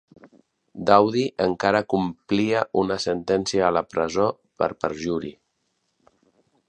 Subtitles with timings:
[0.89, 4.27] Dowdy encara complia una sentència a la presó
[4.63, 5.35] per perjuri.